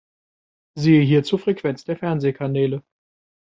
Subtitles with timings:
[0.75, 2.81] Siehe hierzu Frequenzen der Fernsehkanäle.